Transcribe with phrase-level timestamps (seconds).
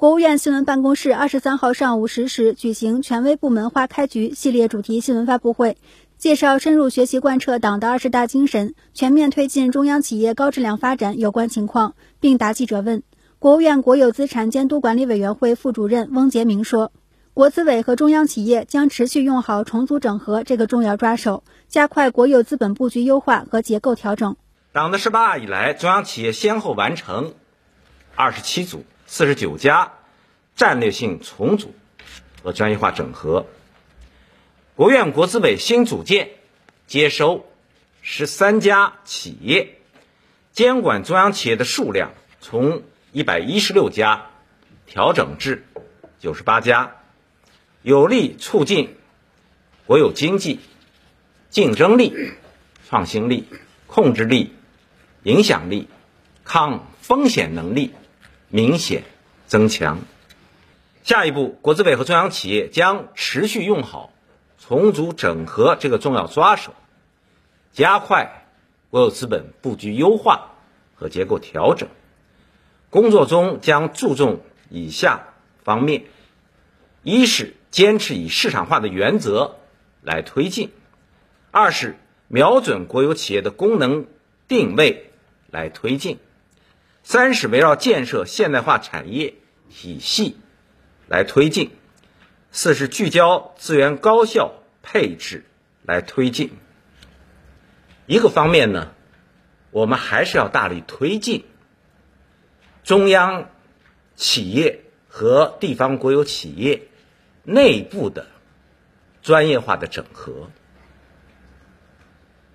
[0.00, 5.76] 国务院新闻办公室二十三号上午十时举行权威部门花开局系列主题新闻发布会，
[6.16, 13.02] 介绍深入学习贯彻党的二十大精神，全面推进中央企业高质量发展有关情况，并答记者问。
[13.38, 16.92] 国务院国有资产监督管理委员会副主任翁杰明说，
[17.34, 24.34] 国资委和中央企业将持续用好重组整合这个重要抓手，加快国有资本布局优化和结构调整。
[24.72, 27.34] 党的十八大以来，中央企业先后完成
[28.14, 28.82] 二十七组。
[29.12, 29.94] 四十九家
[30.54, 31.74] 战略性重组
[32.44, 33.46] 和专业化整合，
[34.76, 36.30] 国务院国资委新组建
[36.86, 37.44] 接收
[38.02, 39.80] 十三家企业，
[40.52, 44.26] 监管中央企业的数量从一百一十六家
[44.86, 45.64] 调整至
[46.20, 46.94] 九十八家，
[47.82, 48.94] 有力促进
[49.86, 50.60] 国有经济
[51.48, 52.14] 竞争力、
[52.88, 53.48] 创新力、
[53.88, 54.54] 控制力、
[55.24, 55.88] 影响力、
[56.44, 57.92] 抗风险能力。
[58.50, 59.04] 明显
[59.46, 60.00] 增强。
[61.02, 64.12] 下一步，国资委和中央企业将持续用好
[64.58, 66.74] 重组整合这个重要抓手，
[67.72, 68.46] 加快
[68.90, 70.50] 国有资本布局优化
[70.94, 71.88] 和结构调整。
[72.90, 75.28] 工作中将注重以下
[75.62, 76.04] 方面：
[77.02, 79.56] 一是坚持以市场化的原则
[80.02, 80.68] 来推进；
[81.52, 84.06] 二是瞄准国有企业的功能
[84.48, 85.10] 定位
[85.50, 86.18] 来推进。
[87.02, 89.34] 三是围绕建设现代化产业
[89.68, 90.36] 体系
[91.08, 91.70] 来推进，
[92.52, 95.44] 四是聚焦资源高效配置
[95.82, 96.52] 来推进。
[98.06, 98.92] 一个方面呢，
[99.70, 101.44] 我们还是要大力推进
[102.84, 103.48] 中央
[104.16, 106.88] 企业和地方国有企业
[107.42, 108.26] 内部的
[109.22, 110.50] 专业化的整合，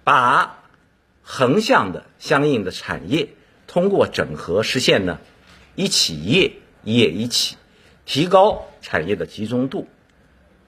[0.03, 0.63] 把
[1.23, 3.29] 横向的相应的产业。
[3.67, 5.19] 通过整合实现呢，
[5.75, 7.57] 一企业一业一企，
[8.05, 9.87] 提高产业的集中度，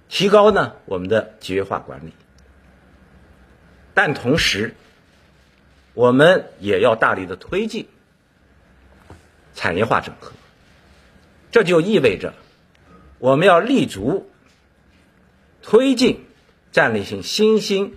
[0.09, 2.14] 提高呢我们的集约化管理。
[3.94, 4.75] 但同时，
[5.94, 7.88] 我们也要大力的推进
[9.56, 10.34] 产业化整合。
[11.50, 12.34] 这就意味着，
[13.19, 14.30] 我们要立足
[15.63, 16.25] 推进
[16.72, 17.96] 战略性新兴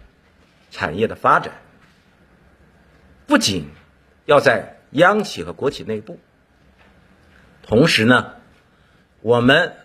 [0.70, 1.60] 产业的发展，
[3.26, 3.66] 不仅
[4.24, 6.18] 要在央企和国企内部，
[7.62, 8.34] 同时呢，
[9.20, 9.76] 我们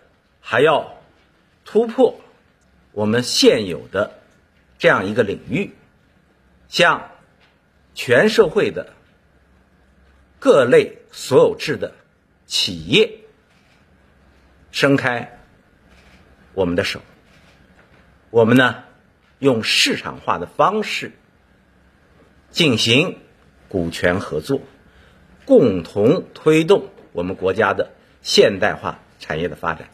[0.42, 0.98] 还要
[1.64, 2.20] 突破
[2.92, 4.20] 我们现有的
[4.78, 5.76] 这样一个领域，
[6.68, 7.12] 向
[7.94, 8.94] 全社会的
[10.40, 11.94] 各类所有制的
[12.46, 13.20] 企业
[14.72, 15.40] 伸开
[16.54, 17.02] 我们的手。
[18.32, 18.84] 我们呢，
[19.40, 21.12] 用市场化的方式
[22.50, 23.20] 进行
[23.70, 24.62] 股权合作。
[25.45, 27.91] 共同推动我们国家的
[28.22, 29.88] 现代化产业的发展。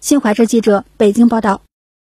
[0.00, 1.69] 新华社记者北京报道。